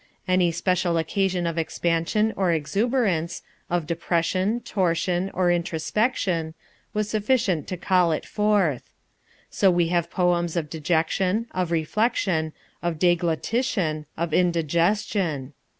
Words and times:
Any 0.27 0.51
special 0.51 0.97
occasion 0.97 1.45
of 1.45 1.59
expansion 1.59 2.33
or 2.35 2.51
exuberance, 2.51 3.43
of 3.69 3.85
depression, 3.85 4.59
torsion, 4.61 5.29
or 5.31 5.51
introspection, 5.51 6.55
was 6.91 7.07
sufficient 7.07 7.67
to 7.67 7.77
call 7.77 8.11
it 8.11 8.25
forth. 8.25 8.81
So 9.51 9.69
we 9.69 9.89
have 9.89 10.09
poems 10.09 10.55
of 10.55 10.71
dejection, 10.71 11.45
of 11.51 11.69
reflection, 11.69 12.51
of 12.81 12.97
deglutition, 12.97 14.07
of 14.17 14.33
indigestion. 14.33 15.53